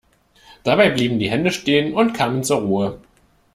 [0.63, 3.01] Dabei blieben die Hände stehen und kamen zur Ruhe.